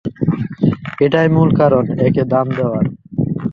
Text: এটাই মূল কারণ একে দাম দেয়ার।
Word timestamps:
এটাই 1.05 1.27
মূল 1.35 1.49
কারণ 1.59 1.83
একে 2.07 2.23
দাম 2.33 2.47
দেয়ার। 2.57 2.85